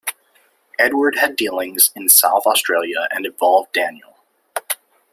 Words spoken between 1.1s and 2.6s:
had dealings in South